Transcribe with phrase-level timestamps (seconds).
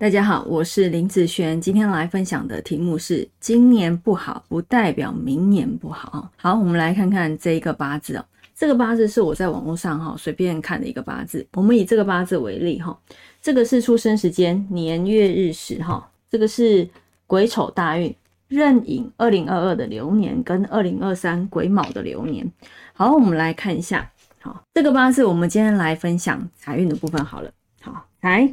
[0.00, 6.26] 大家好，我是林子璇，今天来分享的题目是：今年不好，不代表明年不好。
[6.38, 8.24] 好，我们来看看这一个八字哦。
[8.56, 11.46] 这个八字是我在网络上哈随便看的一个八字。
[11.52, 12.98] 我们以这个八字为例哈，
[13.42, 16.88] 这个是出生时间年月日时哈，这个是
[17.26, 18.16] 癸丑大运
[18.48, 22.50] 壬寅二零二二的流年跟二零二三癸卯的流年。
[22.94, 27.52] 好，我们来看一下，好，这个八字我们今天来分享财运的部分好了。
[27.82, 28.50] 好，来。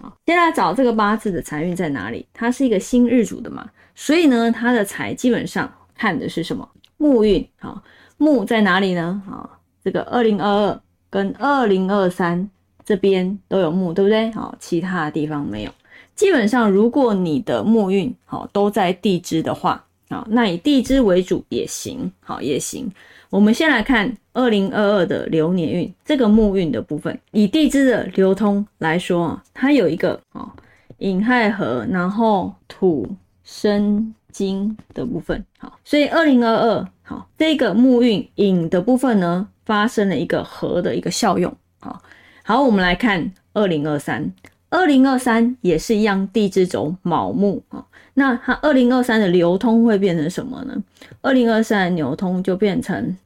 [0.00, 2.26] 好，先来找这个八字的财运在哪里？
[2.34, 6.68] 它是一个新日主的嘛，所以呢，它的财基本上看的是什么？
[6.98, 7.48] 木运。
[7.58, 7.82] 好，
[8.18, 9.22] 木在哪里呢？
[9.26, 12.50] 好，这个二零二二跟二零二三
[12.84, 14.30] 这边都有木，对不对？
[14.32, 15.70] 好，其他的地方没有。
[16.14, 22.90] 基本上，如果你的木运好都在地支的话，好，那以地支为主也行，好也行。
[23.28, 30.54] 我们先来看二零二二的流年运，这个木运的部分，以地支的流通来说啊，它有一个啊
[30.98, 33.06] 寅亥合，然后土
[33.42, 42.00] 生金的部分，好，所以二零二二好这个木运寅的部分呢，发生了一个合的一个效用，好，
[42.44, 44.32] 好，我们来看二零二三，
[44.68, 47.84] 二零二三也是一样，地支走卯木啊。
[48.14, 50.82] 那它二零二三的流通会变成什么呢？
[51.20, 53.16] 二零二三的流通就变成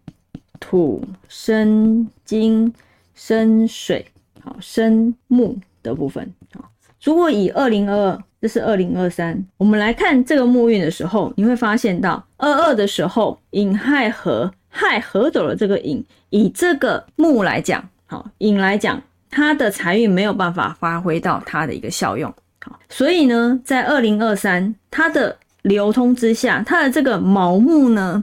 [0.58, 2.72] 土生金
[3.14, 4.04] 生水，
[4.42, 6.32] 好生木的部分。
[6.52, 6.70] 好，
[7.02, 19.00] 如果以二零二二，这是二零二三，我们来看这个木运的时候，你会发现到二二的时候，寅亥合，亥合走了这个寅，以这个木来讲，好寅来讲，
[19.30, 22.32] 它的财运没有办法发挥到它的一个效用。
[22.62, 28.22] 好，所以呢，在二零二三它的流通之下，它的这个卯木呢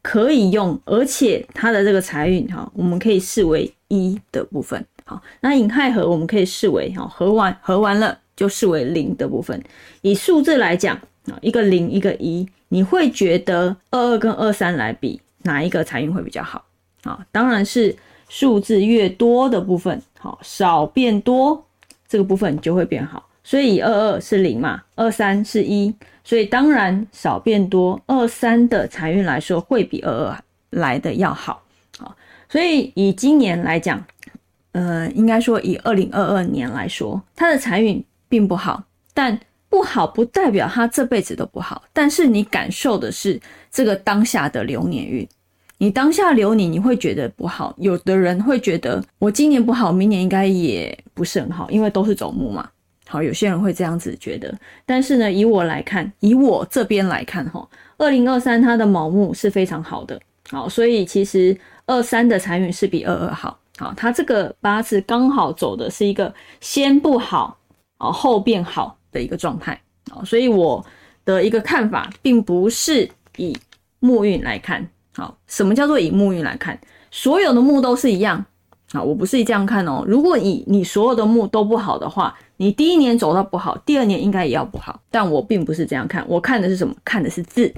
[0.00, 4.82] 可以用，而且它的这个财运哈，我们可以视为一的部分。
[5.04, 9.62] 好，那寅亥合我们可以视为哈，合完合完了就视为零的部分。
[10.00, 10.96] 以数字来讲
[11.26, 16.64] 啊，一个零一个一，你会觉得二二跟二三来比，哪一个财运会比较好？
[17.02, 17.94] 啊，当然是
[18.34, 21.64] 数字越多的部分，好少变多
[22.08, 23.24] 这个部分就会变好。
[23.44, 31.62] 所以二二是零嘛，二三是一，所以当然少变多，二三的财运来说会比二二来的要好，
[31.96, 32.16] 好，
[32.48, 34.04] 所以以今年来讲，
[34.72, 38.82] 呃，应该说以二零二二年来说，他的财运并不好，
[39.14, 43.40] 但不好不代表他这辈子都不好，但是你感受的是
[43.70, 45.28] 这个当下的流年运，
[45.84, 52.66] 你当下留你你会觉得不好，有的人会觉得我今年不好，明年应该也不是很好，因为都是走木嘛。
[53.06, 54.52] 好，有些人会这样子觉得，
[54.86, 57.68] 但是呢，以我来看，以我这边来看，哈，
[57.98, 60.18] 二零二三它的卯木是非常好的，
[60.48, 67.58] 好，所以其实二三的财运是比二二好，好，它这个八字刚好走的是一个先不好，
[67.98, 69.78] 哦，后变好的一个状态，
[70.10, 70.82] 好，所以我
[71.26, 73.06] 的一个看法，并不是
[73.36, 73.54] 以
[74.00, 76.78] 木运来看，好，什么叫做以木运来看？
[77.10, 78.44] 所有的木都是一样。
[78.92, 80.04] 啊，我不是这样看哦。
[80.06, 85.00] 如果以你所有的木都不好的话，你第一年走到不好，第二年应该也要不好。
[85.10, 86.94] 但我并不是这样看，我看的是什么？
[87.04, 87.74] 看的是字，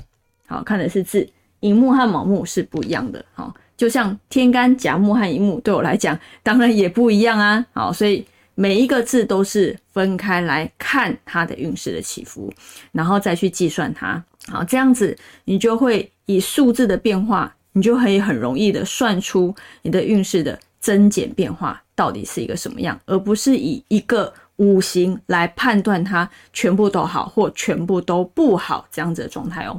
[0.47, 1.27] 好看的是字。
[1.61, 7.65] 寅木和卯木是不一样的，好，就像天干甲木和乙木对我来讲，当然也不一样啊。
[7.73, 8.23] 好，所以
[8.55, 12.53] 每一个字都是分开来看它的运势的起伏，
[12.93, 14.23] 然后再去计算它。
[14.49, 20.59] 好，这样子你就会以数字的变化，你就可以很容易的算出你的运势的。
[20.79, 29.77] 增减变化到底是一个什么样，而不是以一个五行来判断它全部都好或全部都不好这样子的状态哦。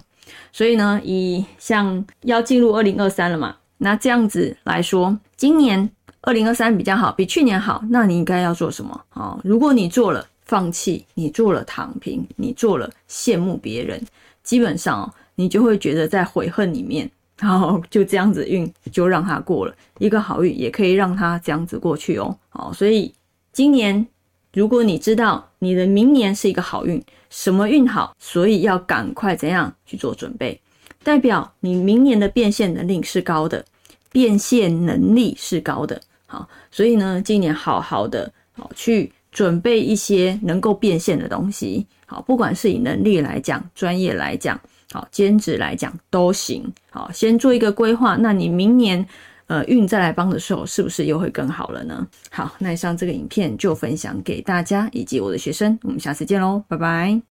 [0.52, 5.90] 所以呢，以像要进入二零二三了嘛，那这样子来说，今年
[6.20, 9.40] 二零二三比较好，比去年好，那你应该要做什么好？
[9.46, 14.02] 如果你做了放弃，你做了躺平，你做了羡慕别人，
[14.44, 17.10] 基本上你就会觉得在悔恨里面。
[17.40, 22.36] 然后 就这样子运就让它过了一个好运，也可以让它这样子过去哦。
[22.50, 23.14] 好，所以
[23.54, 24.08] 今年
[24.54, 30.60] 如果你知道你的明年是一个好运，什么运好，所以要赶快怎样去做准备，
[31.04, 33.64] 代表你明年的变现能力是高的，
[34.12, 36.02] 变现能力是高的。
[36.26, 41.86] 好，所以呢，今年好好的好去准备一些能够变现的东西。
[42.08, 44.60] 好，不管是以能力来讲，专业来讲。
[44.92, 46.66] 好，兼职来讲都行。
[46.90, 49.06] 好，先做一个规划，那你明年
[49.46, 52.08] 呃运再来帮的时候，是不是又会更好了呢？
[52.32, 57.22] 好，那以上这个影片就分享给大家以及我的学生，我们下次见喽，拜拜。